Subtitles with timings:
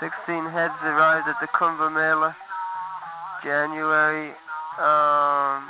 [0.00, 2.30] 16 heads arrived at the Kumbh Mela,
[3.42, 4.30] January
[4.78, 5.66] um,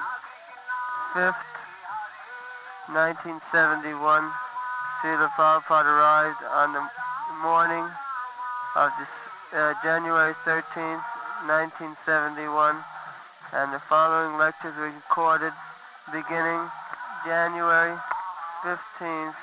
[1.16, 1.48] 5th,
[2.92, 3.80] 1971.
[5.00, 6.84] see Srila Prabhupada arrived on the
[7.40, 7.88] morning
[8.76, 9.08] of this,
[9.56, 11.08] uh, January 13th,
[11.48, 12.76] 1971,
[13.56, 15.56] and the following lectures were recorded
[16.12, 16.68] beginning
[17.24, 17.96] January
[18.60, 19.40] 15th,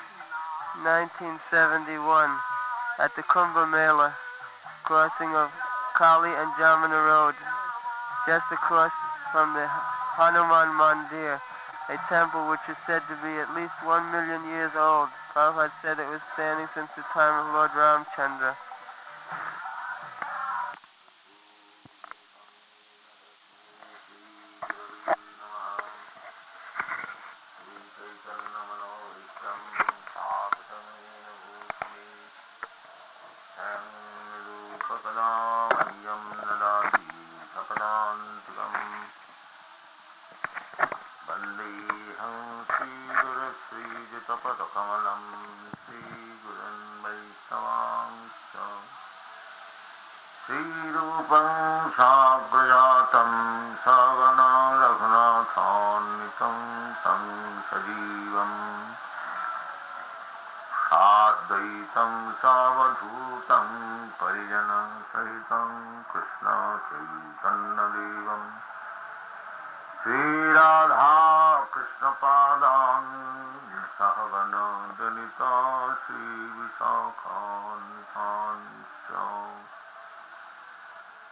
[0.86, 2.30] 1971,
[3.02, 4.14] at the Kumbh Mela
[4.86, 5.50] crossing of
[5.98, 7.34] Kali and Jamuna Road,
[8.22, 8.94] just across
[9.32, 9.66] from the
[10.14, 11.42] Hanuman Mandir,
[11.90, 15.10] a temple which is said to be at least one million years old.
[15.34, 18.54] Prabhupada said it was standing since the time of Lord Ramchandra.
[44.36, 45.22] श्रीगुरुश्रीयुतपदकमलं
[45.82, 48.54] श्रीगुरुन् वैष्णवांश्च
[50.44, 51.48] श्रीरूपं
[51.96, 53.32] साग्रजातं
[53.84, 54.50] सगना
[54.82, 56.58] रघुनाथान्वितं
[57.04, 57.24] तं
[57.70, 58.60] सजीवम्
[60.88, 63.68] साद्वैतं सावधूतं
[64.20, 65.72] परिजनं सहितं
[70.02, 71.14] श्रीराधा
[71.74, 72.85] कृष्णपादान् सहगण
[75.38, 76.66] श्री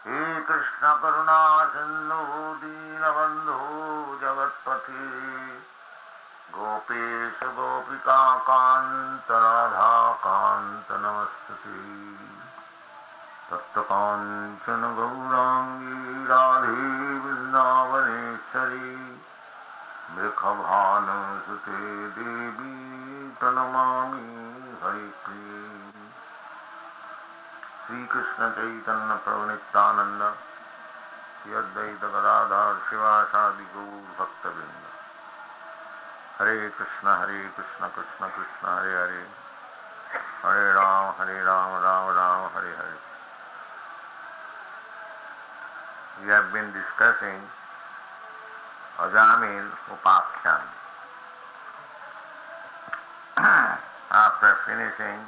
[0.05, 1.37] हे कृष्ण करुणा
[1.73, 2.19] सिंधु
[2.61, 3.57] दीनबंधो
[4.21, 5.07] जगत्पथे
[6.57, 9.89] गोपेश गोपिका कांत राधा
[10.25, 11.81] कांत नमस्ते
[13.49, 16.89] तत्कांचन गौरांगी राधे
[17.25, 18.95] वृंदावनेश्वरी
[20.15, 21.81] मृखभानुसुते
[22.19, 22.94] देवी
[23.39, 24.21] प्रणमामि
[24.83, 25.91] हरिप्रिये
[27.87, 30.21] श्रीकृष्णचैतन्य प्रवनितानन्द
[31.47, 34.85] यद्वैत गदाधर शिवासादि गौर भक्तवृंद
[36.39, 39.45] हरे कृष्ण हरे कृष्ण कृष्ण कृष्ण, हरे हरे।
[40.43, 42.99] हरे राम हरे राम राम राम, हरे हरे।
[46.21, 47.41] We have been discussing
[48.99, 50.74] Ajamil Upakhyan.
[54.45, 55.19] After finishing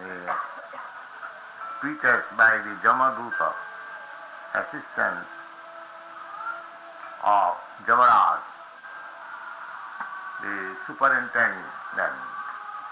[0.00, 0.32] the
[1.78, 3.52] pretext by the Jamaduta,
[4.54, 5.26] assistant
[7.22, 7.54] of
[7.84, 8.40] Jamaraj,
[10.40, 12.16] the superintendent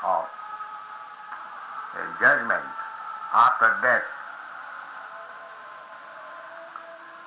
[0.04, 0.26] of
[2.20, 2.68] judgment
[3.32, 4.04] after death.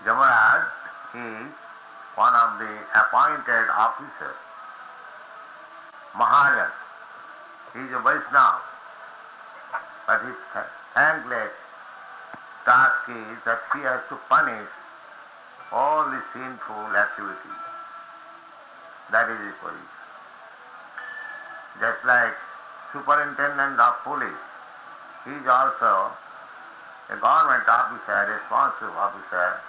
[0.06, 0.62] Jamaraj
[1.16, 1.52] is
[2.14, 4.47] one of the appointed officers.
[6.18, 6.72] Maharaj,
[7.74, 8.62] he is a Vaishnava,
[10.08, 10.36] but his
[10.96, 11.52] thankless
[12.66, 14.68] task is that he has to punish
[15.72, 17.62] all the sinful activities.
[19.12, 19.88] That is his position.
[21.80, 22.34] Just like
[22.92, 24.44] superintendent of police,
[25.24, 26.10] he is also
[27.14, 29.62] a government officer, responsive officer,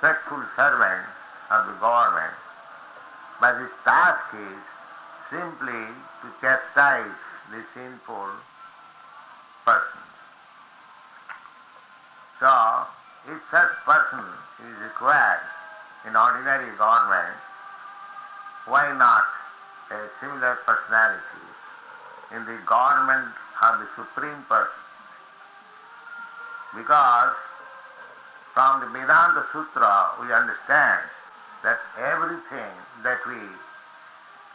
[0.00, 1.04] faithful servant
[1.50, 2.32] of the government.
[3.40, 4.62] But his task is
[5.30, 5.84] simply
[6.22, 7.18] to chastise
[7.50, 8.28] the sinful
[9.64, 10.04] person.
[12.40, 12.86] So,
[13.28, 14.24] if such person
[14.60, 15.40] is required
[16.06, 17.36] in ordinary government,
[18.66, 19.24] why not
[19.90, 21.44] a similar personality
[22.34, 24.84] in the government of the Supreme Person?
[26.76, 27.34] Because
[28.52, 31.00] from the Vedanta Sutra we understand
[31.62, 33.38] that everything that we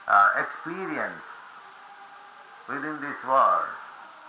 [0.10, 1.22] uh, experience
[2.68, 3.70] within this world,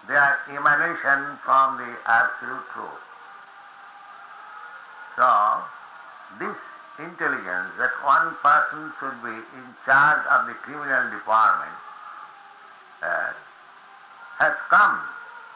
[0.09, 3.05] they are emanation from the Absolute Truth.
[5.17, 5.29] So,
[6.39, 6.57] this
[6.99, 11.77] intelligence that one person should be in charge of the criminal department
[13.03, 13.33] uh,
[14.39, 15.01] has come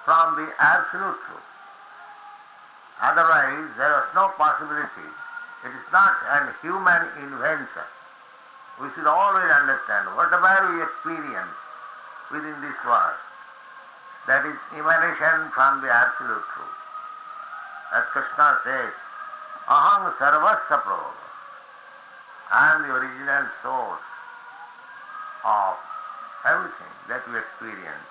[0.05, 1.49] from the Absolute Truth.
[3.00, 5.09] Otherwise, there is no possibility.
[5.65, 7.88] It is not a human invention.
[8.81, 11.55] We should always understand whatever we experience
[12.31, 13.19] within this world,
[14.26, 16.79] that is emanation from the Absolute Truth.
[17.94, 18.93] As Krishna says,
[19.69, 21.12] Aham sarvasya prabhu.
[22.50, 24.03] I am the original source
[25.44, 25.77] of
[26.44, 28.11] everything that we experience.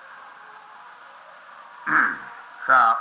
[2.66, 2.94] so,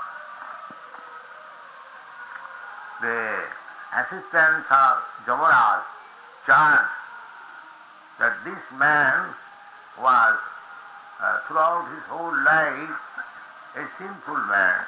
[3.01, 3.43] the
[3.95, 5.81] assistants of Jamaraj
[6.45, 7.02] charged
[8.19, 9.33] that this man
[9.99, 10.39] was
[11.21, 12.97] uh, throughout his whole life
[13.75, 14.85] a sinful man.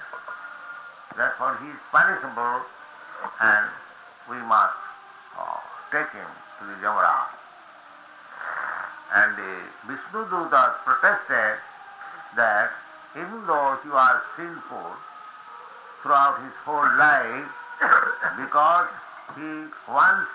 [1.16, 2.62] Therefore he is punishable
[3.42, 3.68] and
[4.30, 4.78] we must
[5.38, 5.58] uh,
[5.92, 6.28] take him
[6.60, 7.30] to the Jamaraj.
[9.16, 9.54] And the
[9.88, 11.58] Vishnu Dutas protested
[12.36, 12.70] that
[13.16, 14.92] even though he was sinful
[16.04, 17.48] throughout his whole life,
[18.38, 18.90] because
[19.36, 20.28] he once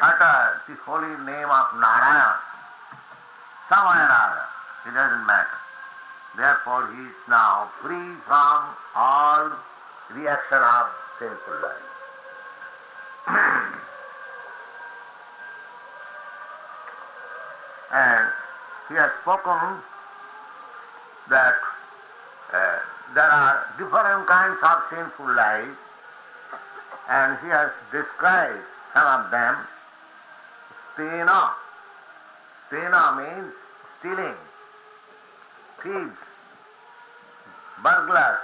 [0.00, 2.36] uttered the holy name of Narayana,
[3.68, 4.46] somewhere or other,
[4.88, 5.58] it doesn't matter.
[6.36, 9.52] Therefore he is now free from all
[10.14, 10.86] reaction of
[11.18, 11.88] sinful life.
[17.92, 18.28] and
[18.88, 19.82] he has spoken
[21.28, 21.54] that
[22.52, 22.78] uh,
[23.14, 25.76] there are different kinds of sinful life
[27.08, 28.62] and he has described
[28.94, 29.56] some of them.
[30.94, 31.54] Stena.
[32.68, 33.52] Stena means
[33.98, 34.36] stealing,
[35.82, 36.18] thieves,
[37.82, 38.40] burglars.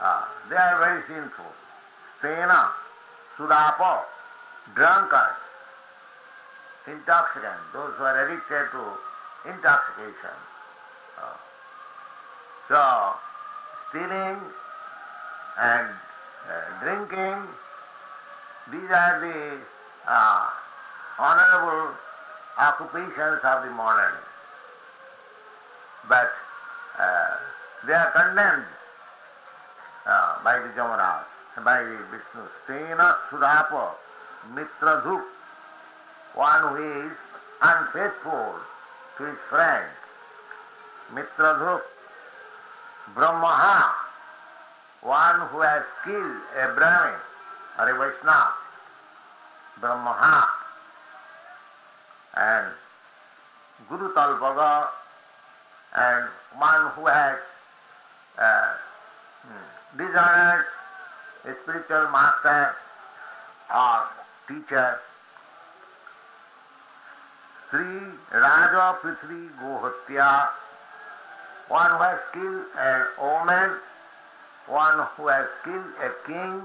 [0.00, 1.52] Uh, they are very sinful.
[2.20, 2.70] Stena,
[3.36, 4.02] Sudapo,
[4.74, 5.40] drunkards,
[6.86, 10.36] intoxicant, those who are addicted to intoxication.
[11.18, 11.36] Uh,
[12.68, 13.14] so,
[13.90, 14.38] stealing
[15.58, 15.88] and
[16.48, 17.48] uh, drinking,
[18.70, 19.58] these are the
[20.06, 20.48] uh,
[21.20, 21.94] honorable
[22.58, 24.14] occupations of the modern.
[26.08, 26.32] But
[26.98, 27.36] uh,
[27.86, 28.66] they are condemned
[30.06, 31.24] uh, by the Jamaraj,
[31.62, 32.48] by the Vishnu.
[32.64, 33.92] Stena Sudapa
[34.54, 35.22] Mitradhuk,
[36.34, 37.12] one who is
[37.60, 38.54] unfaithful
[39.18, 39.86] to his friend.
[41.12, 41.82] Mitradhuk,
[43.14, 43.92] Brahmaha,
[45.02, 47.20] one who has killed a Brahmin
[47.78, 48.54] or a Vaishnava,
[49.80, 50.59] Brahmaha,
[52.40, 52.66] and
[53.88, 54.88] Guru Talpaga,
[55.96, 57.38] and one who has
[58.38, 58.72] uh,
[59.96, 60.64] dishonored
[61.44, 62.74] a spiritual master
[63.74, 64.06] or
[64.48, 65.00] teacher.
[67.70, 68.00] Sri
[68.32, 70.48] Raja Prithvi Gohatya,
[71.68, 73.78] one who has killed an woman,
[74.66, 76.62] one who has killed a king,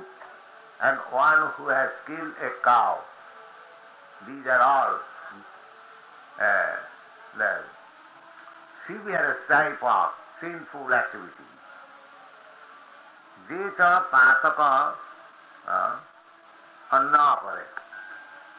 [0.81, 2.97] and one who has killed a cow.
[4.27, 5.14] These are all uh,
[6.37, 7.63] the
[8.87, 10.09] severe type of
[10.41, 11.31] sinful activity.
[13.49, 14.93] These are pataka
[15.67, 15.95] uh,
[16.91, 17.65] annapare.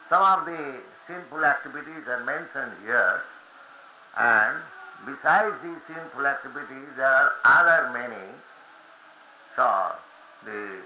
[0.08, 3.22] Some of the sinful activities are mentioned here
[4.16, 4.56] and
[5.04, 8.26] besides these sinful activities there are other many.
[9.56, 9.92] So
[10.44, 10.80] the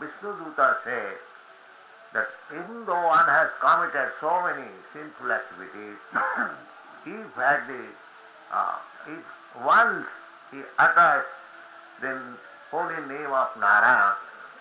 [0.00, 1.18] Vishnu Dutta says
[2.14, 5.98] that even though one has committed so many sinful activities,
[7.06, 7.82] if at the
[8.54, 10.06] uh, if once
[10.50, 11.26] he utters
[12.00, 12.22] the
[12.70, 14.14] holy name of Narayana,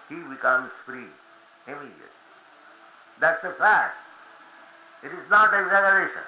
[0.10, 1.14] he becomes free
[1.68, 2.18] immediately.
[3.20, 3.96] That's a fact.
[5.04, 6.26] It is not exaggeration.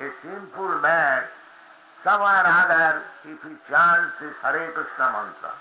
[0.00, 1.24] A sinful man,
[2.04, 5.52] somewhere or other, if he chants this Hare Krishna mantra,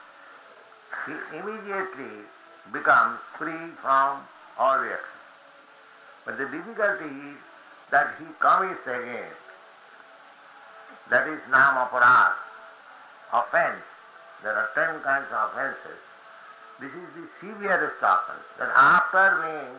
[1.08, 2.25] he immediately
[2.72, 4.22] becomes free from
[4.58, 5.20] all reaction.
[6.25, 7.38] But the difficulty is
[7.91, 9.34] that he commits again.
[11.10, 12.34] That is namaparad,
[13.34, 13.84] offense.
[14.43, 16.00] There are ten kinds of offenses.
[16.79, 19.75] This is the severest offense, that after being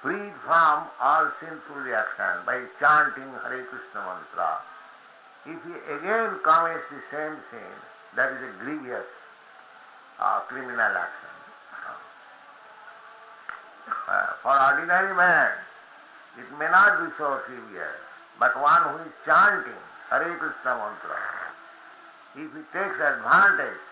[0.00, 4.60] freed from all sinful reaction by chanting Hare Krishna mantra,
[5.46, 7.76] if he again commits the same sin,
[8.14, 9.06] that is a grievous
[10.18, 11.35] uh, criminal action.
[14.06, 15.50] For ordinary man,
[16.38, 17.98] it may not be so severe,
[18.38, 21.18] but one who is chanting Hare Krishna mantra,
[22.36, 23.82] if he takes advantage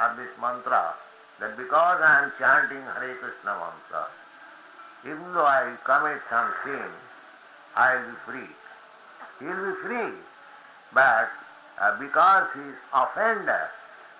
[0.00, 0.94] of this mantra,
[1.40, 4.08] that because I am chanting Hare Krishna mantra,
[5.04, 6.88] even though I commit some sin,
[7.76, 8.52] I will be free.
[9.38, 10.16] He will be free,
[10.94, 11.28] but
[11.78, 13.68] uh, because he is offender,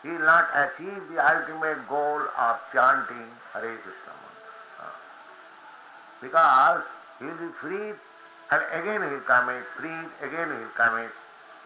[0.02, 4.17] he will not achieve the ultimate goal of chanting Hare Krishna
[6.20, 6.82] because
[7.18, 7.94] he will be freed
[8.50, 11.10] and again he will commit, freed, again he will commit.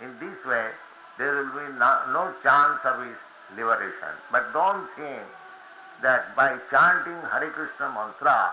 [0.02, 0.66] In this way,
[1.18, 3.16] there will be no, no chance of his
[3.56, 4.14] liberation.
[4.32, 5.22] But don't think
[6.02, 8.50] that by chanting Hare Krishna mantra,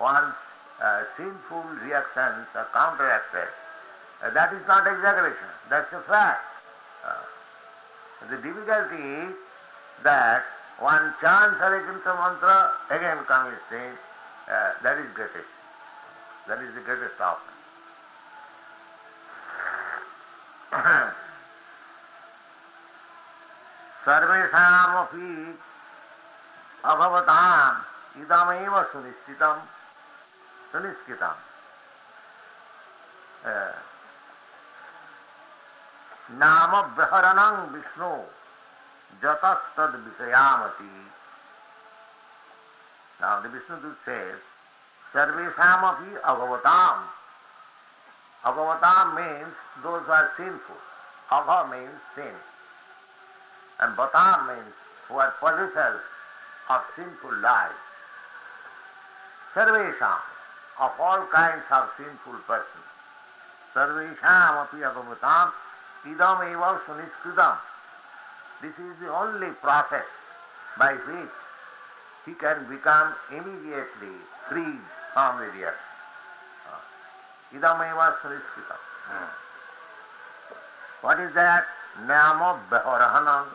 [0.00, 0.34] one's
[0.82, 3.48] uh, sinful reactions are counteracted.
[4.22, 6.44] Uh, that is not exaggeration, that's a fact.
[7.04, 9.34] Uh, The difficulty is
[10.04, 10.44] that
[10.78, 13.98] one chants Hare Krishna mantra, again comes saying,
[14.50, 15.48] uh, that is greatest.
[16.48, 17.54] That is the greatest offering.
[24.04, 25.28] सर्वेषामपि
[26.84, 27.78] अभवताम्
[28.22, 29.62] इदमेव सुनिश्चितम्
[30.72, 31.40] सुनिश्चितम्
[36.40, 38.12] नाम बृहरणं Vishnu
[39.22, 40.90] जतस्तद विषयामति
[43.20, 44.38] Now the Vishnu says,
[45.12, 46.98] Sarveshamapi Aghavatam.
[48.44, 50.76] Aghavatam means those who are sinful.
[51.30, 52.34] Agha means sin.
[53.80, 54.74] And Batam means
[55.08, 56.00] who are possessors
[56.68, 57.70] of sinful life.
[59.54, 60.18] Sarvesham,
[60.80, 62.88] of all kinds of sinful persons.
[63.74, 65.52] Sarvesham api aghavatam
[66.06, 67.56] idam eva suniskritam.
[68.62, 70.04] This is the only process
[70.78, 71.30] by which
[72.24, 74.16] he can become immediately
[74.48, 74.80] freed
[75.12, 75.92] from the reaction.
[77.54, 78.80] Idam eva suniskritam.
[81.02, 81.64] What is that?
[82.06, 83.46] Nama Beharahanam.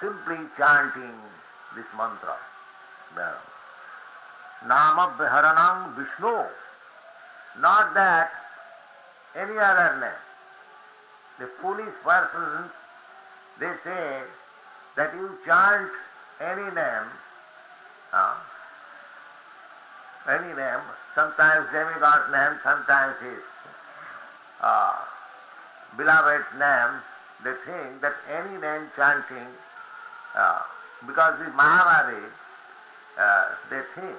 [0.00, 1.14] Simply chanting
[1.76, 2.36] this mantra.
[4.66, 6.44] Nama Beharanam Vishnu.
[7.60, 8.30] Not that
[9.36, 10.22] any other name.
[11.38, 12.70] The foolish persons,
[13.60, 14.22] they say
[14.96, 15.90] that you chant
[16.40, 17.08] any name,
[18.14, 18.34] uh,
[20.30, 20.80] any name,
[21.14, 23.42] sometimes demigod name, sometimes his
[24.62, 24.94] uh,
[25.96, 27.02] beloved name,
[27.42, 29.50] they think that any name chanting,
[30.34, 30.62] uh,
[31.06, 32.24] because the Mayavadi,
[33.18, 34.16] uh, they think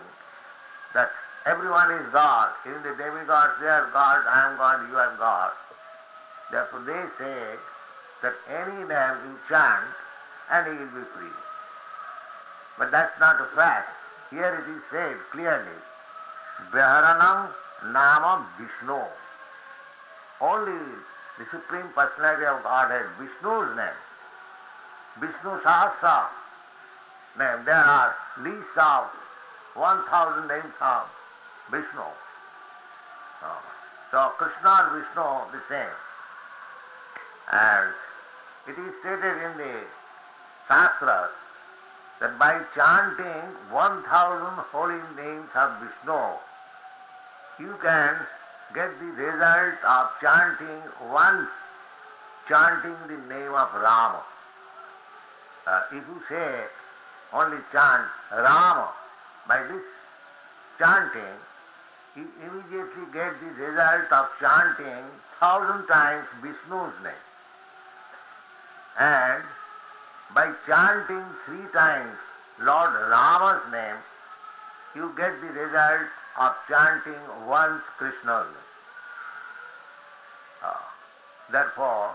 [0.94, 1.10] that
[1.46, 5.52] everyone is God, even the demigods, they are God, I am God, you are God.
[6.52, 7.56] Therefore they say
[8.22, 9.86] that any name you chant
[10.52, 11.45] and he will be free.
[12.78, 13.90] But that's not a fact.
[14.30, 15.78] Here it is said clearly,
[16.72, 17.50] Beharanam
[17.92, 19.02] Nama Vishnu.
[20.42, 20.80] Only
[21.38, 24.00] the Supreme Personality of Godhead, Vishnu's name.
[25.20, 26.28] Vishnu Sahasra
[27.38, 27.66] name.
[27.66, 29.06] There are least of
[29.76, 31.04] 1000 names of
[31.72, 32.04] Vishnu.
[34.12, 35.98] So Krishna and Vishnu the same.
[37.52, 37.94] And
[38.68, 39.84] it is stated in the
[40.68, 41.32] Shastras
[42.20, 44.06] that by chanting 1000
[44.72, 46.22] holy names of Vishnu,
[47.60, 48.16] you can
[48.74, 50.82] get the result of chanting
[51.12, 51.48] once
[52.48, 54.24] chanting the name of Rama.
[55.68, 56.64] Uh, if you say
[57.34, 58.92] only chant Rama,
[59.48, 59.84] by this
[60.80, 61.40] chanting,
[62.16, 65.04] you immediately get the result of chanting
[65.40, 67.14] thousand times Vishnu's name.
[69.00, 69.44] And
[70.36, 72.12] by chanting three times
[72.60, 73.96] Lord Rama's name,
[74.94, 76.08] you get the result
[76.40, 78.70] of chanting once Krishna's name.
[80.62, 80.74] Uh,
[81.52, 82.12] therefore,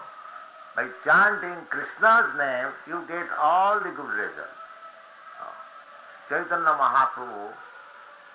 [0.76, 4.60] by chanting Krishna's name, you get all the good results.
[5.40, 5.56] Uh,
[6.28, 7.52] Chaitanya Mahaprabhu,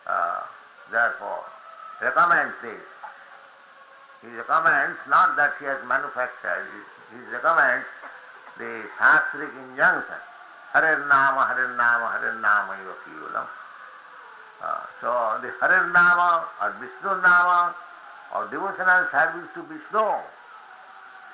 [0.07, 0.41] uh,
[0.91, 1.45] therefore,
[2.01, 2.85] recommends this.
[4.21, 6.65] He recommends not that he has manufactured,
[7.11, 7.85] he recommends
[8.57, 10.21] the Shastric injunction.
[10.73, 13.47] Hare Nama, Hare Nama, Hare Nama Yokiulam.
[14.61, 17.75] Uh, so the Hare Nama or Vishnu Nama
[18.35, 20.07] or devotional service to Vishnu,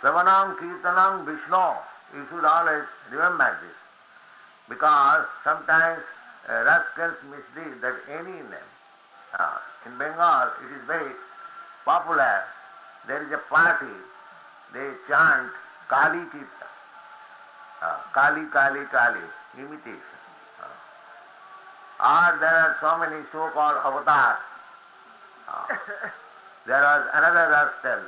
[0.01, 1.65] Savanam Kirtanam Vishnu,
[2.13, 3.77] you should always remember this.
[4.69, 6.01] Because sometimes
[6.49, 8.69] uh, rascals mislead that any name.
[9.37, 11.11] Uh, in Bengal it is very
[11.85, 12.43] popular.
[13.07, 13.93] There is a party,
[14.73, 15.49] they chant
[15.89, 16.70] Kali Kirtan.
[17.81, 19.19] Uh, Kali, Kali, Kali,
[19.57, 20.19] imitation.
[20.61, 24.37] Uh, or there are so many so-called avatars.
[25.49, 25.65] Uh,
[26.67, 28.01] there was another rascal.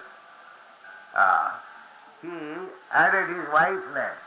[1.16, 1.52] Uh,
[2.22, 2.30] he
[2.92, 4.20] added his wife's name.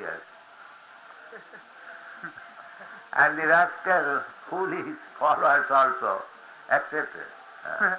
[0.00, 0.20] Yes.
[3.12, 6.22] and the rascal, foolish followers also
[6.70, 7.28] accepted.
[7.80, 7.96] Uh,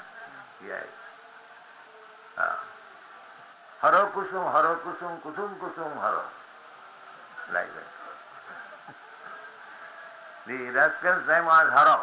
[0.67, 0.83] yes.
[2.37, 2.51] Uh,
[3.85, 6.25] Haro Kusum, Haro Kusum, Kusum Kusum Haro.
[7.53, 7.89] Like that.
[10.47, 12.01] The rascal's name was Haro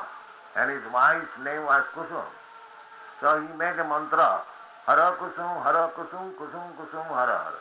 [0.55, 2.23] and his wife's name was Kusum.
[3.19, 4.47] So he made a mantra,
[4.87, 7.59] Haro Kusum, Haro Kusum, Kusum Kusum Haro Haro.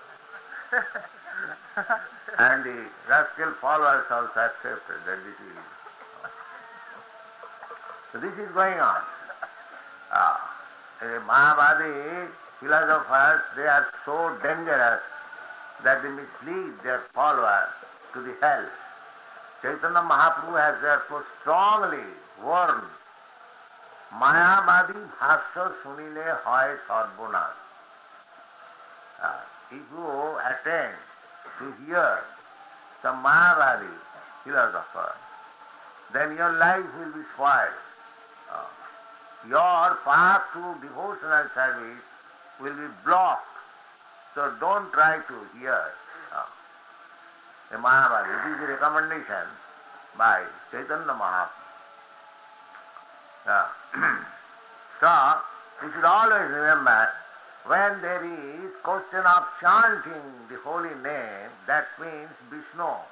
[2.38, 2.78] and the
[3.10, 5.58] rascal followers also accepted that this is.
[8.14, 9.02] So this is going on.
[10.14, 10.38] Ah,
[11.00, 12.30] the Mahabharati
[12.62, 15.02] philosophers, they are so dangerous
[15.84, 17.74] that they mislead their followers
[18.14, 18.66] to the hell.
[19.62, 22.06] Chaitanya Mahaprabhu has therefore strongly
[22.42, 22.88] warned
[24.20, 27.56] মায়াবাদী Sunile শুনিলে হয় সর্বনাশ
[29.78, 30.08] If you
[30.50, 30.98] attend
[31.58, 32.12] to hear
[33.02, 33.94] some Mayavadi
[34.44, 35.12] philosopher,
[36.14, 37.80] then your life will be spoiled.
[38.56, 38.70] Uh,
[39.54, 42.06] your path to devotional service
[42.62, 43.46] will be blocked.
[44.36, 45.82] So don't try to hear
[46.34, 48.32] uh, a Mayavadi.
[48.32, 49.48] It is a recommendation
[50.18, 51.62] by Chaitanya Mahaprabhu.
[53.48, 53.68] Uh,
[55.02, 55.10] so,
[55.84, 57.10] we should always remember
[57.66, 63.06] when there is question of chanting the holy name, that means Vishnu, oh,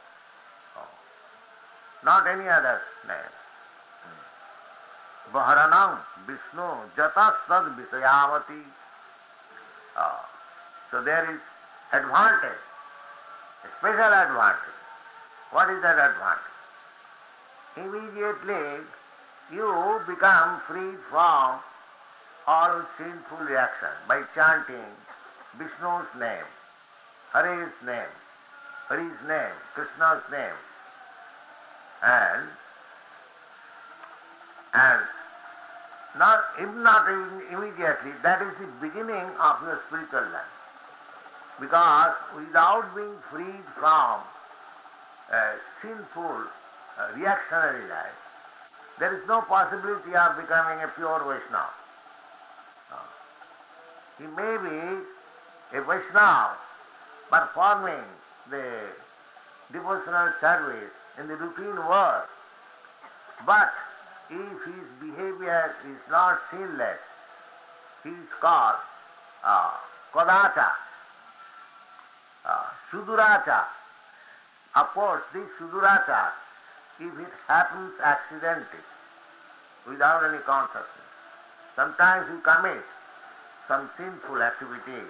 [2.04, 3.34] not any other name.
[5.34, 8.62] Vaharanam Vishnu Jatasad Visayavati.
[10.92, 11.40] So there is
[11.94, 12.64] advantage,
[13.64, 14.78] a special advantage.
[15.52, 16.50] What is that advantage?
[17.78, 18.86] Immediately
[19.54, 21.60] you become free from
[22.48, 24.90] all sinful reaction by chanting
[25.58, 26.50] Vishnu's name,
[27.34, 28.14] Hari's name,
[28.88, 30.60] Hari's name, Krishna's name.
[32.02, 32.48] And
[34.74, 35.02] and
[36.18, 40.56] not if not immediately, that is the beginning of your spiritual life.
[41.60, 44.22] Because without being freed from
[45.32, 45.52] uh,
[45.82, 46.44] sinful
[46.98, 48.18] uh, reactionary life,
[48.98, 51.74] there is no possibility of becoming a pure Vaishnava.
[54.18, 56.58] He may be a Vaishnava
[57.30, 58.04] performing
[58.50, 58.66] the
[59.72, 62.28] devotional service in the routine work,
[63.46, 63.72] but
[64.30, 67.00] if his behavior is not sinless,
[68.04, 68.76] he is called
[69.44, 69.72] uh,
[70.14, 70.72] Kodata,
[72.46, 73.66] uh, Sudurata.
[74.76, 76.32] Of course, this Sudurata,
[77.00, 78.86] if it happens accidentally,
[79.88, 80.86] without any consciousness,
[81.76, 82.84] sometimes you commit
[83.68, 85.10] some sinful activities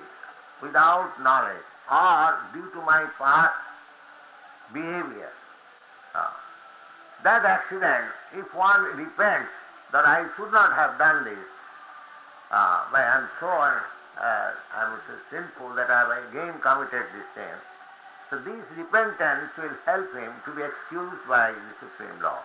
[0.61, 3.53] without knowledge or due to my past
[4.73, 5.31] behavior.
[7.23, 9.51] That accident, if one repents
[9.91, 11.47] that I should not have done this,
[12.51, 13.81] uh, I am so uh,
[14.19, 17.57] I am so sinful that I have again committed this sin.
[18.29, 22.39] So this repentance will help him to be excused by the Supreme Law.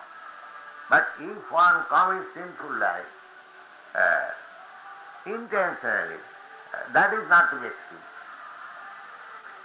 [0.89, 3.11] But if one commits sinful life,
[3.95, 4.29] uh,
[5.25, 6.19] intentionally,
[6.73, 8.11] uh, that is not to be excused.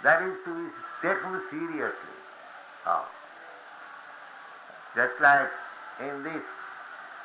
[0.03, 0.69] That is to be
[1.01, 2.17] taken seriously.
[2.85, 3.05] Oh.
[4.95, 5.49] Just like
[6.01, 6.43] in this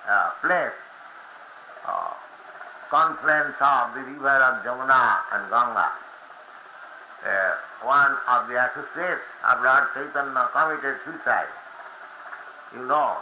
[0.09, 0.77] uh, place,
[1.87, 2.15] uh,
[2.91, 5.91] confluence of the river of Jamuna and Ganga,
[7.27, 11.51] uh, one of the associates of Lord Chaitanya committed suicide.
[12.75, 13.17] You know,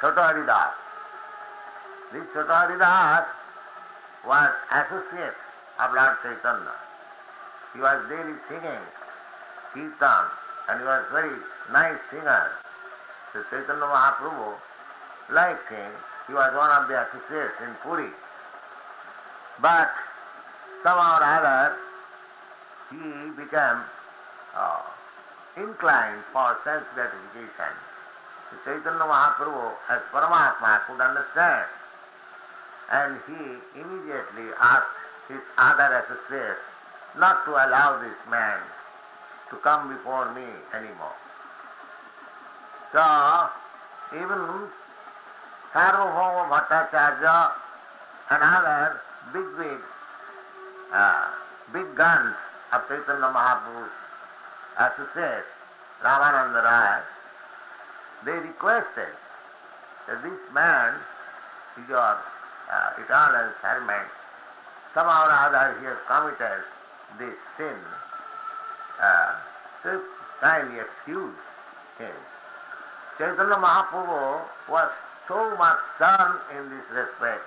[0.00, 0.74] Choto Haridas.
[2.12, 3.26] This Choto Haridas
[4.26, 5.38] was associate
[5.78, 6.74] of Lord Chaitanya.
[7.72, 8.82] He was daily singing
[9.72, 10.24] Kirtan
[10.68, 11.36] and he was very
[11.70, 12.50] nice singer.
[13.36, 14.56] So Chaitanya Mahaprabhu
[15.28, 15.92] liked him.
[16.26, 18.08] He was one of the associates in Puri.
[19.60, 19.92] But
[20.82, 21.76] somehow or other
[22.88, 23.84] he became
[24.56, 24.80] uh,
[25.60, 27.76] inclined for sense gratification.
[28.48, 31.68] So Chaitanya Mahaprabhu as Paramatma could understand
[32.88, 34.96] and he immediately asked
[35.28, 36.64] his other associates
[37.18, 38.60] not to allow this man
[39.50, 41.25] to come before me anymore.
[42.92, 43.48] So,
[44.14, 44.68] even
[45.72, 47.52] Sarvabhauma Bhattacharya
[48.30, 49.00] and other
[49.32, 49.80] big, big,
[50.92, 51.28] uh,
[51.72, 52.34] big guns
[52.72, 53.90] of Chaitanya Mahaprabhu's
[54.78, 55.48] associates,
[56.02, 57.00] Ramananda Rai,
[58.24, 59.14] they requested
[60.06, 60.94] that this man
[61.78, 64.08] is your uh, eternal servant.
[64.94, 66.64] Somehow or other he has committed
[67.18, 67.76] this sin.
[69.02, 69.34] Uh,
[69.82, 70.00] so
[70.40, 71.34] kindly excuse
[71.98, 72.16] him.
[73.18, 74.90] Chaitanya Mahaprabhu was
[75.26, 77.42] so much stern in this respect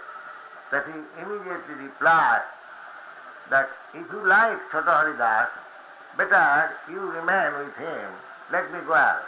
[0.72, 2.42] that he immediately replied
[3.52, 5.50] that if you like Choto Haridas,
[6.18, 8.12] better you remain with him,
[8.52, 9.26] let me go out.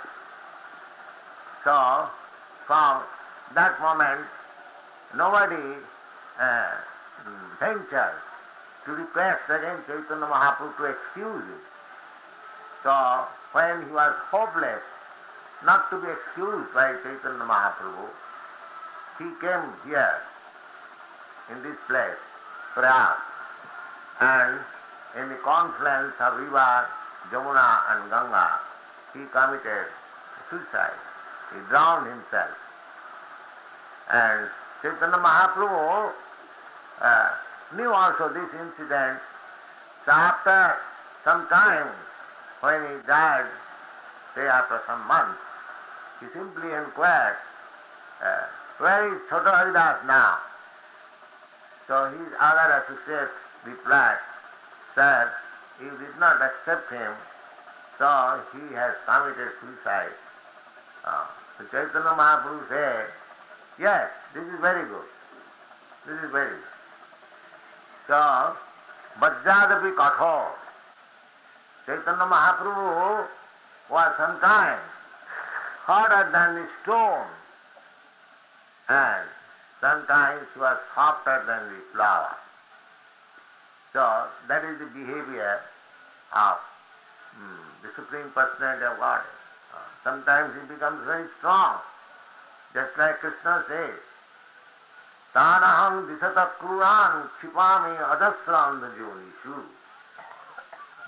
[1.63, 2.10] So,
[2.65, 3.04] from
[3.54, 4.25] that moment,
[5.15, 5.77] nobody
[6.39, 6.71] uh,
[7.60, 8.17] ventures
[8.86, 11.62] to request against Chaitanya Mahaprabhu to excuse him.
[12.82, 14.82] So, when he was hopeless
[15.65, 18.10] not to be excused by Chaitanya Mahaprabhu,
[19.19, 20.21] he came here,
[21.52, 22.21] in this place,
[22.74, 23.17] Prayag,
[24.21, 24.60] and
[25.19, 26.88] in the confluence of river
[27.32, 28.60] Jamuna and Ganga,
[29.13, 29.88] he committed
[30.50, 30.97] suicide.
[31.54, 32.56] He drowned himself.
[34.10, 34.50] And
[34.82, 36.12] Chaitanya Mahaprabhu
[37.02, 37.30] uh,
[37.76, 39.19] knew also this incident.
[40.06, 40.76] So after
[41.24, 41.88] some time,
[42.62, 43.45] when he died,
[44.36, 45.39] say after some months,
[46.21, 47.36] he simply inquired,
[48.23, 48.45] uh,
[48.77, 50.38] where is Choto Haridas now?
[51.88, 53.34] So his other associates
[53.65, 54.19] replied,
[54.93, 55.31] Sir,
[55.81, 57.12] you did not accept him,
[57.97, 60.13] so he has committed suicide.
[61.03, 61.25] Uh,
[61.57, 63.05] so Chaitanya Mahaprabhu said,
[63.79, 65.10] Yes, this is very good.
[66.05, 66.71] This is very good.
[68.07, 68.55] So,
[69.19, 70.51] Vajradapi Kathor.
[71.88, 73.25] Chaitanya Mahaprabhu
[73.89, 74.81] was sometimes
[75.91, 77.27] harder than stone
[78.88, 79.27] and
[79.82, 82.32] sometimes was softer than the flower.
[83.91, 83.99] So
[84.47, 85.60] that is the behavior
[86.32, 86.56] of
[87.36, 89.01] mm, the Supreme Personality of.
[89.04, 89.19] Uh,
[90.06, 91.75] sometimes he becomes very strong,
[92.73, 93.99] just like Krishna says,
[95.36, 99.60] Tanaham disata kruran chipami adasranda jonishu.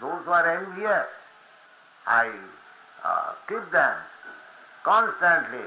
[0.01, 1.07] Those who are envious,
[2.05, 2.31] I
[3.05, 3.95] uh, keep them
[4.83, 5.65] constantly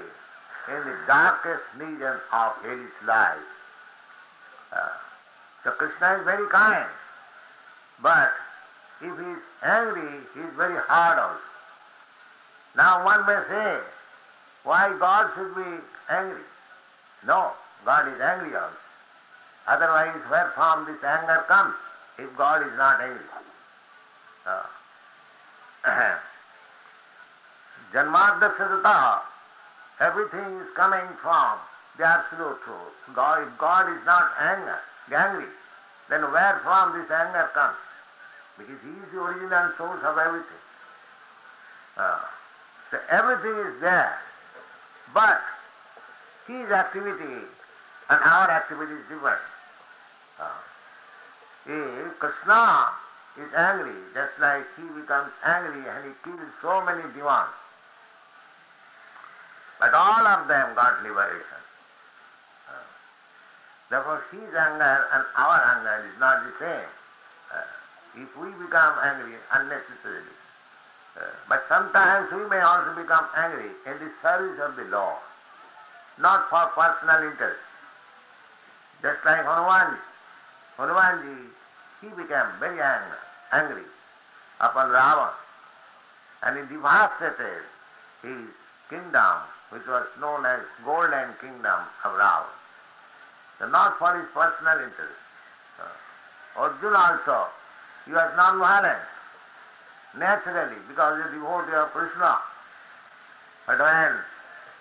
[0.68, 3.38] in the darkest region of his life.
[4.72, 4.88] Uh,
[5.64, 6.87] so Krishna is very kind,
[8.02, 8.33] but
[9.00, 11.40] if he is angry, he is very hard also.
[12.76, 13.79] Now one may say,
[14.64, 16.42] why God should be angry?
[17.26, 17.52] No,
[17.85, 18.76] God is angry also.
[19.66, 21.74] Otherwise, where from this anger comes,
[22.18, 23.24] if God is not angry?
[24.46, 24.62] Uh,
[27.92, 29.20] Janmadasatata,
[30.01, 31.59] everything is coming from
[31.99, 33.14] the absolute truth.
[33.14, 34.79] God, if God is not anger,
[35.12, 35.49] angry,
[36.09, 37.77] then where from this anger comes?
[38.59, 40.64] Because He is the original source of everything.
[41.96, 42.18] Uh,
[42.90, 44.18] so everything is there.
[45.14, 45.40] But
[46.46, 47.44] His activity
[48.09, 49.40] and our activity is different.
[50.38, 50.61] Uh,
[51.66, 52.90] if Krishna
[53.38, 57.51] is angry, just like he becomes angry and he kills so many demons.
[59.79, 61.62] But all of them got liberation.
[62.69, 62.73] Uh,
[63.91, 66.91] therefore, his anger and our anger is not the same.
[67.53, 70.37] Uh, if we become angry unnecessarily,
[71.21, 75.21] uh, but sometimes we may also become angry in the service of the Lord,
[76.19, 77.61] not for personal interest.
[79.03, 79.99] Just like Hanumanji.
[80.79, 81.49] Hanumanji,
[82.01, 83.19] he became very angry,
[83.53, 83.85] angry
[84.61, 85.33] upon Ravana,
[86.43, 87.65] and he devastated
[88.23, 88.49] his
[88.89, 92.46] kingdom, which was known as Golden Kingdom of Ravana.
[93.59, 95.18] So not for his personal interest.
[95.81, 97.48] Uh, Arjuna also,
[98.05, 99.02] he was non-violent,
[100.16, 102.38] naturally, because he devotee of Krishna.
[103.66, 104.12] But when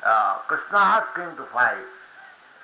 [0.03, 1.87] uh, Krishna asked him to fight,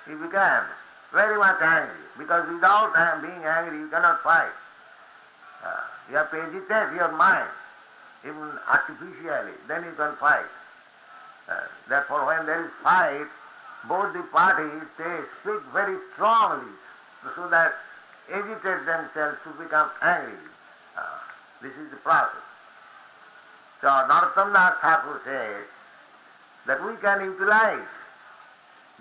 [0.06, 0.66] he became
[1.14, 4.54] very much angry, because without being angry you cannot fight.
[5.64, 7.50] Uh, you have to agitate your mind,
[8.24, 10.46] even artificially, then you can fight.
[11.88, 13.28] Therefore, when there is fight,
[13.88, 16.72] both the parties, they speak very strongly
[17.36, 17.74] so that
[18.32, 20.34] agitate themselves to become angry.
[20.98, 21.02] Uh,
[21.62, 22.46] this is the process.
[23.82, 25.66] So Narottam Das Thakur says
[26.68, 27.90] that we can utilize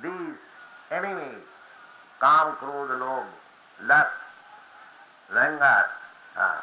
[0.03, 0.37] these
[0.91, 1.45] enemies,
[2.21, 3.27] Kam, Krodha, Lobh,
[3.85, 4.11] Lust,
[5.37, 5.85] Anger,
[6.37, 6.61] uh,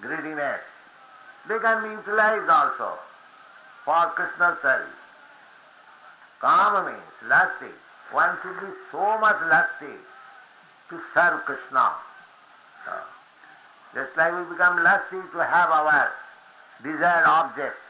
[0.00, 0.60] greediness,
[1.48, 2.98] they can be utilized also
[3.84, 4.97] for Krishna's service.
[6.40, 7.74] काम में lusty
[8.12, 9.92] one should be so much lusty
[10.90, 11.84] to serve Krishna
[13.94, 16.12] just like we become lusty to have our
[16.80, 17.80] desire object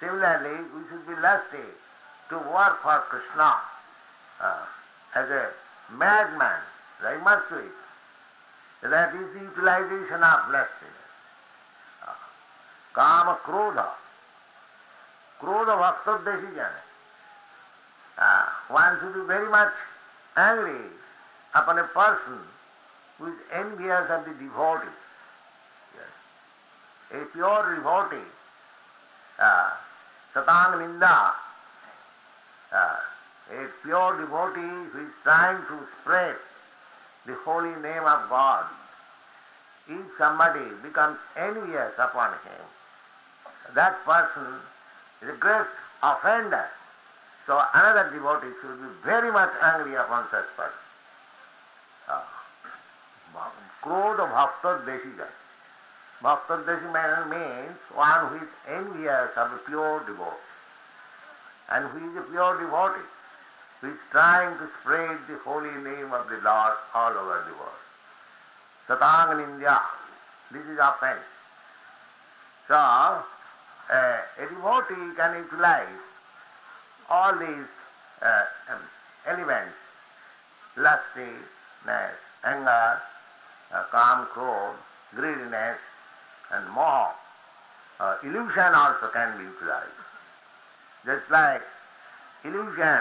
[0.00, 1.62] similarly we should be lusty
[2.30, 3.48] to work for Krishna
[5.12, 5.44] as a
[6.02, 6.62] mad man
[7.02, 10.92] like must wheat that is utilization of lusty
[12.94, 13.78] काम क्रोध
[15.40, 16.88] क्रोध वक्तव्य ही जाने
[18.20, 19.72] Uh, one should be very much
[20.36, 20.84] angry
[21.54, 22.38] upon a person
[23.18, 24.86] who is envious of the devotee.
[25.96, 27.22] Yes.
[27.22, 28.28] A pure devotee,
[29.38, 29.70] uh,
[30.34, 31.32] Satang Ninda,
[32.72, 32.96] uh,
[33.52, 36.36] a pure devotee who is trying to spread
[37.26, 38.66] the holy name of God.
[39.88, 44.60] If somebody becomes envious upon him, that person
[45.22, 45.66] is a great
[46.02, 46.68] offender.
[47.46, 50.78] So another devotee should be very much angry upon such person.
[53.82, 55.26] Krodha bhakta deshika.
[56.22, 60.36] Bhaktadasi means one who is envious of a pure devotee.
[61.70, 63.08] And who is a pure devotee,
[63.80, 67.80] who is trying to spread the holy name of the Lord all over the world.
[68.86, 69.80] Satang India,
[70.50, 71.24] this is offense.
[72.68, 73.22] So, uh,
[73.90, 75.88] a devotee can utilize
[77.10, 77.68] all these
[78.22, 78.80] uh, um,
[79.26, 79.74] elements,
[80.76, 83.00] lustiness, anger,
[83.72, 84.76] uh, calm, crowd,
[85.14, 85.78] greediness,
[86.52, 87.10] and moha.
[87.98, 89.90] Uh, illusion also can be utilized.
[91.04, 91.62] Just like
[92.44, 93.00] illusion,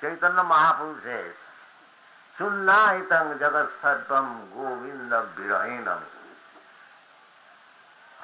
[0.00, 1.34] Chaitanya Mahaprabhu says,
[2.38, 6.00] Sunnaitam jagat sarvam govinda virahinam.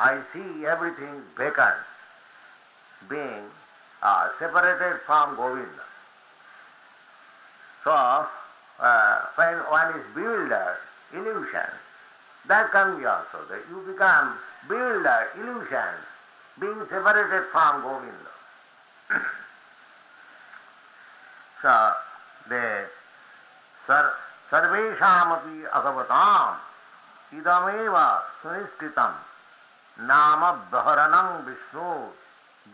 [0.01, 1.77] I see everything vacant,
[3.09, 3.45] being
[4.03, 5.85] uh, separated from Govinda.
[7.85, 10.79] So, uh, when one is bewildered,
[11.13, 11.71] illusion,
[12.47, 15.95] that can be also that you become bewildered, illusion,
[16.61, 18.33] being separated from Govinda.
[21.63, 21.93] so,
[22.49, 22.85] the
[23.87, 24.13] sar,
[24.51, 26.57] sarveshamapi agavatam
[27.33, 29.13] idameva sunishkitam
[30.07, 31.45] nama dharanam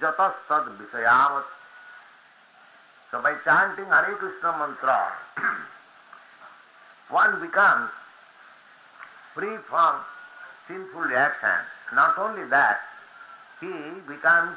[0.00, 1.48] जत सद विषयावत।
[3.12, 4.96] So by chanting Hare Krishna mantra
[7.10, 7.86] one become
[9.34, 10.00] free from
[10.68, 11.64] sinful reaction
[11.96, 12.80] not only that
[13.62, 13.72] he
[14.08, 14.54] become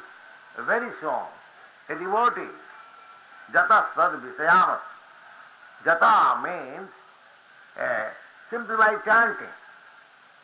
[0.68, 2.50] very strong a devotee
[3.54, 4.82] जत सद विषयावत
[5.86, 6.92] जता means
[8.50, 9.54] simple by chanting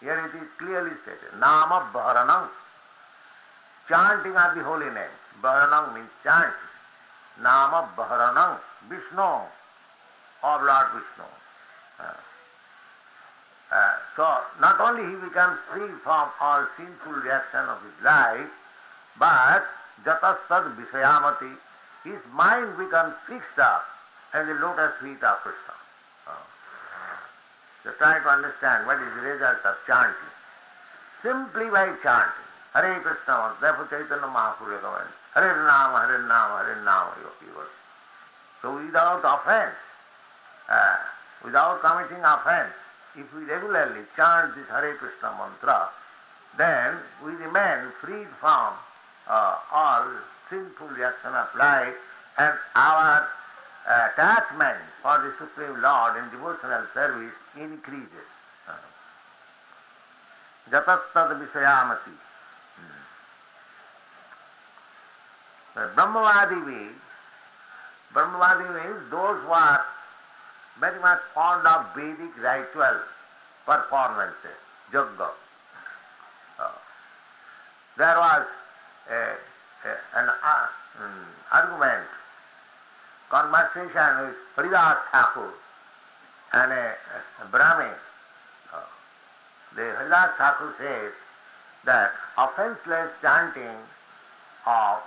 [0.01, 2.49] Here it is clearly stated, Nama Bharanam.
[3.89, 5.17] Chanting of the holy name.
[5.43, 6.53] Bharanam means chanting.
[7.43, 8.59] Nama Bharanam.
[8.89, 9.49] Vishnu.
[10.43, 11.29] Of Lord Vishnu.
[12.01, 12.13] Uh,
[13.73, 14.23] uh, so
[14.61, 18.51] not only he becomes free from all sinful reaction of his life,
[19.19, 19.65] but
[20.05, 21.57] jatasad visayamati,
[22.05, 23.85] his mind becomes fixed up
[24.33, 25.75] as the lotus feet of Krishna.
[26.27, 26.33] Uh,
[27.83, 30.33] so try to understand what is the result of chanting.
[31.23, 37.15] Simply by chanting, Hare Krishna, therefore Chaitanya Mahaprabhu recommends, Hare Nama, Hare Nama, Hare Nama,
[37.23, 37.63] you
[38.61, 39.79] So without offense,
[40.69, 40.97] uh,
[41.45, 42.75] without committing offense,
[43.15, 45.89] if we regularly chant this Hare Krishna mantra,
[46.59, 48.75] then we remain freed from
[49.29, 50.07] uh, all
[50.51, 51.95] sinful reaction of life
[52.39, 53.29] and our
[53.87, 58.29] attachment for the Supreme Lord in devotional service increases.
[60.71, 62.24] Jatastad Visayamati.
[65.75, 67.01] Brahmavadi means,
[68.15, 69.85] Brahmavadi means those who are
[70.79, 73.01] very much fond of Vedic ritual
[73.67, 74.59] performances,
[74.93, 75.31] yoga.
[76.59, 76.69] Uh,
[77.99, 78.47] there was
[79.11, 80.67] a, a, an uh,
[81.03, 82.07] um, argument,
[83.31, 85.51] conversation with Haridas Thakur
[86.53, 86.95] and a,
[87.43, 87.95] a Brahmin.
[88.73, 88.79] Uh,
[89.75, 91.13] the Haridas Thakur says
[91.85, 93.77] that offenseless chanting
[94.67, 94.99] of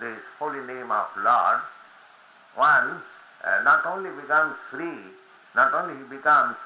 [0.00, 1.60] this holy name of Lord,
[2.54, 3.02] one
[3.44, 4.98] uh, not only becomes free,
[5.54, 6.56] not only he becomes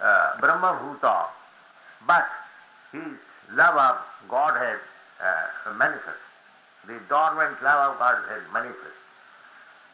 [0.00, 1.26] uh, Brahma Bhuta,
[2.06, 2.26] but
[2.92, 3.18] his
[3.52, 3.96] love of
[4.28, 4.78] Godhead
[5.22, 6.20] uh, manifests.
[6.86, 9.02] The dormant love of Godhead manifests.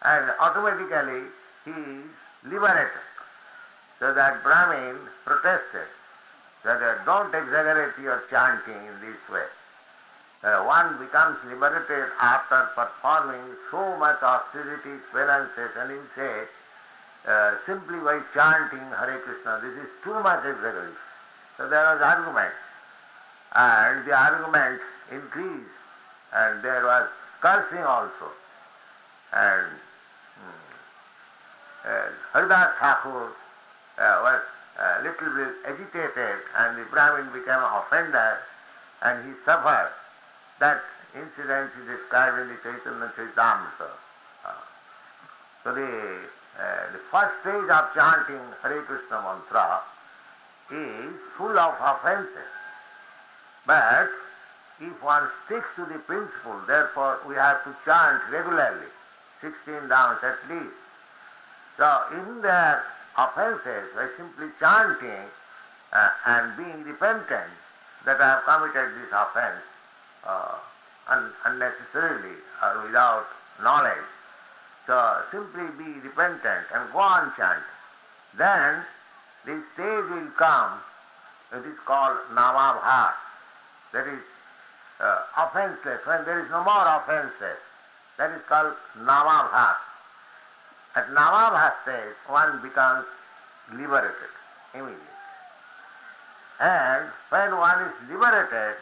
[0.02, 1.22] And automatically
[1.64, 2.04] he is
[2.44, 3.00] liberated.
[4.00, 5.88] So that Brahmin protested
[6.64, 9.46] that uh, don't exaggerate your chanting in this way
[10.44, 16.04] uh, one becomes liberated after performing so much austerities, penances, and you
[17.26, 20.92] uh, simply by chanting Hare Krishna, this is too much exaggeration.
[21.56, 22.52] So there was argument.
[23.54, 24.80] And the argument
[25.10, 25.70] increased,
[26.34, 27.08] and there was
[27.40, 28.28] cursing also.
[29.32, 29.66] And
[30.36, 33.32] hmm, uh, Haridas Thakur
[33.96, 34.42] uh, was
[34.76, 38.36] a little bit agitated, and the Brahmin became offended,
[39.00, 39.92] and he suffered.
[40.64, 40.80] That
[41.12, 43.90] incident is described in the Chaitanya Charitamrita.
[44.48, 44.64] Uh,
[45.62, 45.84] so the,
[46.56, 49.84] uh, the first stage of chanting Hare Krishna mantra
[50.72, 52.48] is full of offenses.
[53.66, 54.08] But
[54.80, 58.88] if one sticks to the principle, therefore we have to chant regularly,
[59.42, 60.80] 16 rounds at least.
[61.76, 62.80] So in the
[63.18, 65.28] offenses, by simply chanting
[65.92, 67.52] uh, and being repentant
[68.06, 69.60] that I have committed this offense,
[70.26, 70.54] uh,
[71.08, 73.26] un- unnecessarily or without
[73.62, 74.08] knowledge.
[74.86, 77.62] So simply be repentant and go on chant.
[78.36, 78.84] Then
[79.44, 80.72] this stage will come,
[81.52, 83.14] it is called Namabhas.
[83.92, 84.20] that is
[85.00, 87.58] uh, offenseless, when there is no more offenses,
[88.16, 89.76] that is called namabhas.
[90.94, 93.04] At namabhas stage, one becomes
[93.72, 94.30] liberated
[94.74, 95.14] immediately.
[96.60, 98.76] And when one is liberated,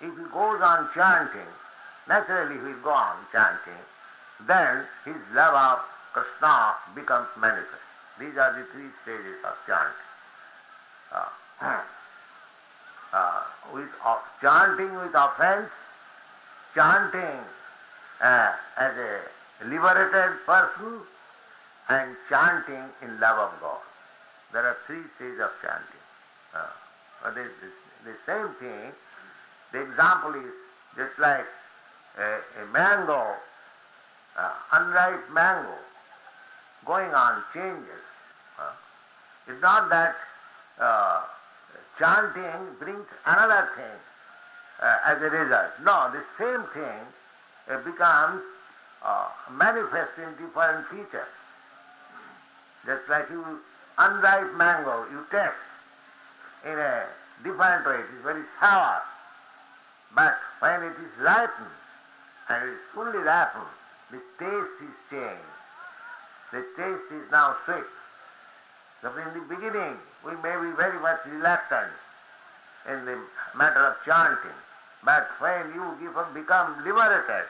[0.00, 1.52] if he goes on chanting,
[2.08, 3.82] naturally he will go on chanting,
[4.46, 5.78] then his love of
[6.12, 7.82] Krishna becomes manifest.
[8.18, 10.08] These are the three stages of chanting.
[11.12, 11.28] Uh,
[13.12, 15.70] uh, with uh, chanting with offense,
[16.74, 17.40] chanting
[18.20, 19.20] uh, as a
[19.64, 21.00] liberated person,
[21.88, 23.78] and chanting in love of God.
[24.52, 26.04] There are three stages of chanting.
[26.54, 26.66] Uh,
[27.22, 28.92] but the, the, the same thing,
[29.76, 30.52] the example is
[30.96, 31.44] just like
[32.16, 33.34] a, a mango,
[34.72, 35.76] unripe mango,
[36.86, 38.04] going on changes.
[38.58, 38.72] Uh,
[39.48, 40.16] it's not that
[40.80, 41.20] uh,
[41.98, 44.00] chanting brings another thing
[44.80, 45.72] uh, as a result.
[45.84, 47.00] No, the same thing
[47.68, 48.40] uh, becomes
[49.04, 51.28] uh, manifest in different features.
[52.86, 53.44] Just like you
[53.98, 55.52] unripe mango, you taste
[56.64, 57.04] in a
[57.44, 57.96] different way.
[57.96, 59.02] It is very sour.
[60.16, 61.76] But when it is ripened,
[62.48, 63.68] and it is fully ripened,
[64.10, 65.52] the taste is changed.
[66.52, 67.84] The taste is now sweet.
[69.02, 71.92] So in the beginning, we may be very much reluctant
[72.88, 73.20] in the
[73.58, 74.56] matter of chanting.
[75.04, 77.44] But when you give, become liberated,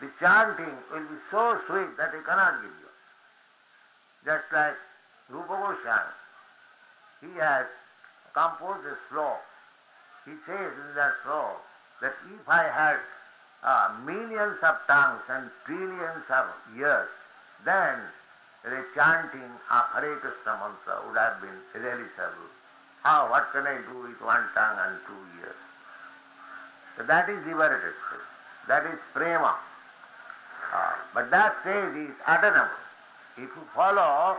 [0.00, 2.90] the chanting will be so sweet that I cannot give you.
[4.24, 4.74] Just like
[5.30, 6.18] Rupa Goswami,
[7.20, 7.66] he has
[8.34, 9.38] composed a sloka.
[10.24, 11.62] He says in that sloka
[12.02, 12.98] that if I had
[13.62, 17.08] uh, millions of tongues and trillions of ears,
[17.64, 17.98] then
[18.64, 22.50] the chanting of Hare Krishna mantra would have been realizable.
[23.02, 25.62] How, what can I do with one tongue and two ears?
[26.98, 28.26] So that is liberated state.
[28.68, 29.54] That is prema.
[30.74, 32.82] Uh, but that stage is attainable.
[33.36, 34.38] If you follow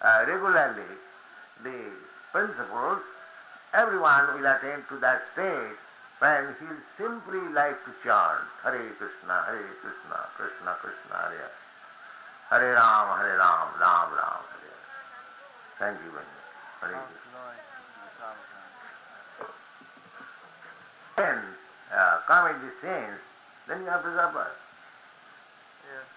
[0.00, 0.82] uh, regularly
[1.62, 1.80] the
[2.32, 3.00] principles,
[3.72, 5.76] everyone will attain to that state
[6.24, 11.52] when he will simply like to chant Hare Krishna, Hare Krishna, Krishna Krishna, Hare
[12.48, 14.72] Hare Ram, Hare Ram, Ram Ram, Hare
[15.76, 16.48] Thank you very much.
[16.80, 17.44] Hare Krishna.
[21.20, 21.38] Then
[21.92, 23.20] uh, come in the sense,
[23.68, 24.48] then you have to suffer.
[24.48, 26.08] Yeah.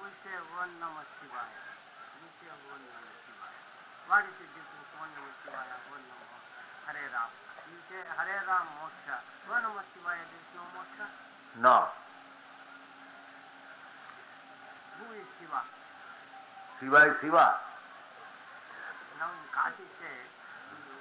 [0.00, 1.60] We say Om Namah Shivaya.
[2.24, 3.60] We say Om Namah Shivaya.
[4.08, 6.40] What is the difference Om Namah Shivaya, one Namah
[6.88, 7.53] Hare Ram?
[7.94, 9.22] You say Hare Ram Moksha.
[9.46, 11.06] One Namah Shivaya, there is no Moksha.
[11.62, 11.86] No.
[14.98, 15.62] Who is Shiva?
[16.80, 17.54] Shiva is Shiva.
[19.22, 20.10] Now in Kashi say,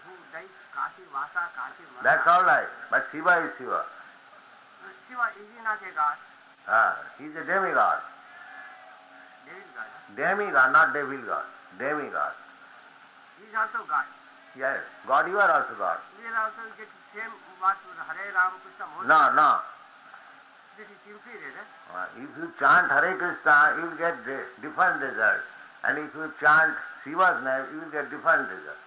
[0.05, 2.03] who dies Kashi Vasa, Kashi Vasa.
[2.05, 2.69] That's all right.
[2.91, 3.89] But Shiva is Shiva.
[5.09, 6.17] Shiva is he not a god?
[6.69, 8.05] Ah, he's a demigod.
[9.49, 9.89] David god.
[10.13, 11.49] Demigod, not devil god.
[11.79, 12.37] Demigod.
[13.41, 14.05] He is also god.
[14.55, 14.79] Yes.
[15.07, 15.97] God, you are also God.
[16.17, 19.07] We will also get the same what Hare Ram Krishna Moksha.
[19.07, 19.49] No, no.
[20.77, 21.57] This is inferior.
[21.57, 21.95] Eh?
[21.95, 24.19] Uh, if you chant Hare Krishna, you will get
[24.61, 25.47] different results.
[25.83, 28.85] And if you chant Shiva's name, you will get different results.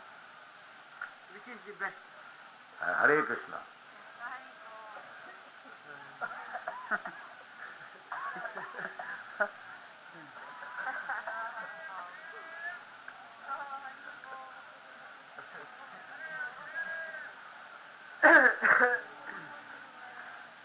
[1.35, 1.98] Which is the best?
[2.85, 3.59] Uh, Hare Krishna.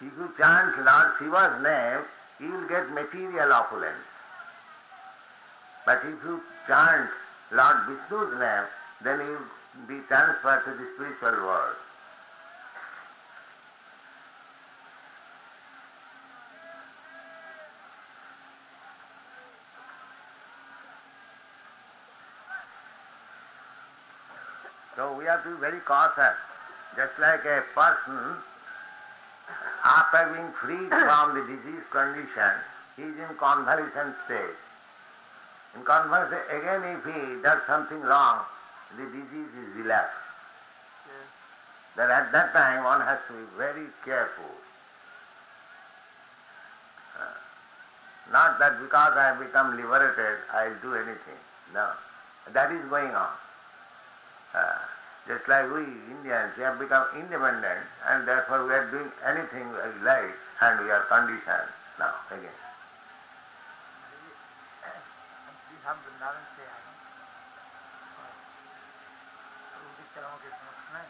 [0.02, 2.02] If you chant Lord Shiva's name,
[2.40, 3.94] you will get material opulence.
[5.86, 7.10] But if you chant
[7.52, 8.66] Lord Vishnu's name,
[9.04, 11.76] then you will be transferred to the spiritual world.
[24.96, 26.38] So we have to be very cautious.
[26.96, 28.36] Just like a person,
[29.84, 32.54] after being freed from the disease condition,
[32.96, 34.58] he is in convalescent state.
[35.76, 38.46] In convalescent, again if he does something wrong,
[38.98, 40.14] the disease is relapsed.
[41.08, 42.06] Yeah.
[42.08, 44.52] That at that time one has to be very careful.
[47.18, 51.42] Uh, not that because I have become liberated, I will do anything.
[51.74, 51.90] No.
[52.54, 53.30] That is going on.
[54.54, 54.78] Uh,
[55.28, 59.78] just like we Indians, we have become independent and therefore we are doing anything we
[60.04, 61.70] like and we are conditioned
[62.00, 62.58] now again.
[65.82, 66.94] हम वृंदावन से आए हैं
[69.76, 71.06] और के समक्ष में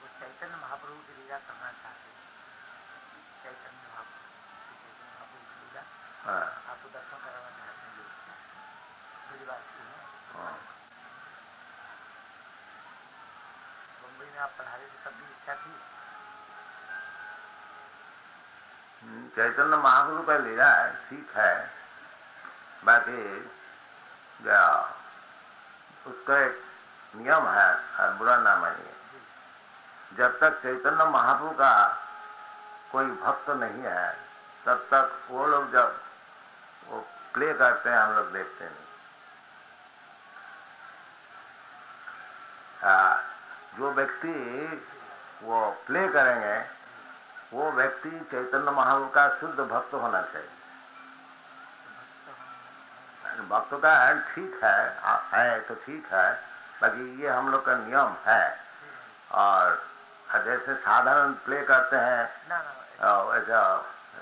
[0.00, 2.26] वो चैतन्य महाप्रभु की लीला करना चाहते हैं
[3.44, 4.26] चैतन्य महाप्रभु
[4.82, 5.82] चैतन्य महाप्रभु की लीला
[6.26, 8.10] हाँ, आपको दर्शन कराना चाहते हैं लोग
[9.30, 9.96] बड़ी बात की है
[10.34, 10.54] हाँ।
[14.02, 15.74] मुंबई में आप पढ़ा रहे थे तब भी इच्छा थी
[19.02, 21.54] हम्म, चैतन्य महाप्रभु का लीला है ठीक है।
[22.84, 23.20] बाकी
[26.06, 26.62] उसका एक
[27.14, 27.70] नियम है
[28.00, 28.94] और बुरा ना मानिए।
[30.12, 31.72] जब तक चैतन्य महाप्रभु का
[32.92, 34.12] कोई भक्त नहीं है
[34.66, 36.00] तब तक वो लोग जब
[36.88, 37.00] वो
[37.34, 38.90] प्ले करते हैं हम लोग देखते नहीं।
[42.82, 43.14] हाँ,
[43.78, 44.34] जो व्यक्ति
[45.42, 46.56] वो प्ले करेंगे
[47.52, 50.48] वो व्यक्ति चैतन्य महाप्रभु का शुद्ध भक्त होना चाहिए।
[53.48, 56.32] भक्त का है ठीक है आ- है तो ठीक है
[56.82, 58.58] बाकी ये हम लोग का नियम है।
[59.32, 59.82] और
[60.44, 62.24] जैसे साधारण प्ले करते हैं
[63.36, 63.76] ऐसा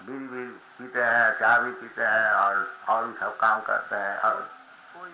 [0.06, 0.46] बीड़ी भी
[0.78, 4.50] पीते हैं चाय भी पीते हैं और और भी सब काम करते हैं और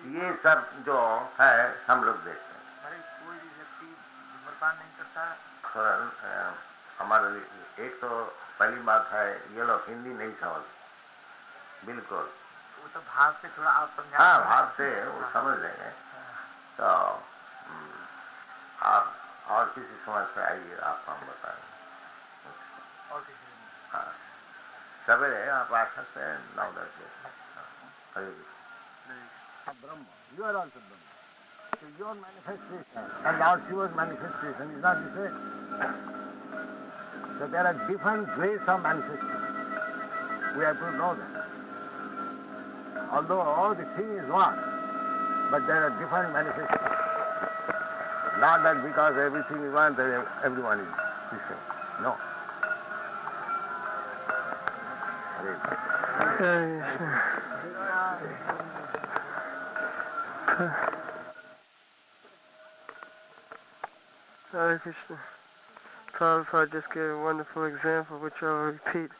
[0.05, 0.97] ये सब जो
[1.41, 3.97] है हम लोग देखते हैं। कोई भी व्यक्ति
[4.63, 6.53] नहीं करता।
[6.99, 8.09] हमारे लिए एक तो
[8.59, 9.25] पहली बात है
[9.55, 10.61] ये लोग हिंदी नहीं समझ
[11.85, 12.25] बिल्कुल।
[12.81, 15.89] वो तो भाव से थोड़ा आप समझा हाँ। भाव से वो समझ लेंगे
[16.77, 16.87] तो
[17.67, 18.01] हम्म,
[18.91, 19.13] आप
[19.55, 23.47] और किसी समझ आइए आपको हम बताएँगे। और किसी
[23.93, 24.11] हाँ।
[25.07, 27.15] सवेरे आप आ सकते हैं नौ दस बजे।
[28.17, 30.05] हाँ, Brahma.
[30.35, 31.05] You are also Brahma.
[31.79, 33.37] So your manifestation and
[33.69, 36.16] Shiva's manifestation is not the same.
[37.39, 39.29] So there are different ways of manifesting.
[40.57, 41.45] We have to know that.
[43.11, 44.57] Although all the thing is one,
[45.51, 46.97] but there are different manifestations.
[48.39, 50.87] Not that because everything is one, then everyone is
[51.31, 51.57] the same.
[52.01, 52.15] No.
[64.51, 65.36] Hare Krishna.
[66.17, 66.45] Krishna.
[66.45, 69.11] Prabhupada just gave a wonderful example, which I will repeat.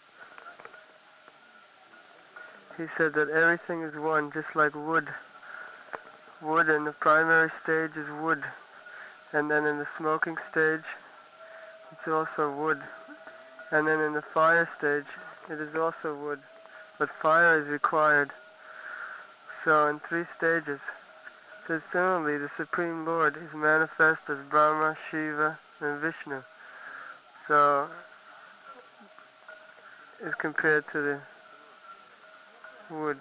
[2.77, 5.07] He said that everything is one, just like wood.
[6.41, 8.43] Wood in the primary stage is wood,
[9.33, 10.83] and then in the smoking stage,
[11.91, 12.81] it's also wood.
[13.71, 15.07] And then in the fire stage,
[15.49, 16.39] it is also wood,
[16.99, 18.31] but fire is required.
[19.65, 20.79] So in three stages.
[21.67, 26.43] So similarly, the Supreme Lord is manifest as Brahma, Shiva, and Vishnu.
[27.47, 27.87] So,
[30.21, 31.19] is compared to the
[32.89, 33.19] wood.